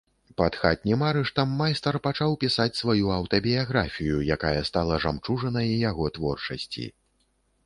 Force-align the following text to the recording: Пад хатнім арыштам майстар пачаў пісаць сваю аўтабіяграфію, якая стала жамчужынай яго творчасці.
Пад 0.39 0.55
хатнім 0.59 1.01
арыштам 1.09 1.51
майстар 1.59 1.95
пачаў 2.07 2.33
пісаць 2.43 2.67
сваю 2.79 3.11
аўтабіяграфію, 3.17 4.17
якая 4.37 4.55
стала 4.71 4.99
жамчужынай 5.05 5.73
яго 5.89 6.05
творчасці. 6.19 6.89